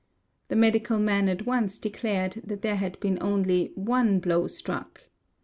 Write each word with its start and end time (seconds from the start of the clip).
The 0.47 0.55
medical 0.55 0.97
man 0.97 1.29
at 1.29 1.45
once 1.45 1.77
declared 1.77 2.41
that 2.43 2.63
there 2.63 2.77
had 2.77 2.99
been 2.99 3.19
only 3.21 3.71
one 3.75 4.17
blow 4.19 4.47
struck. 4.47 5.09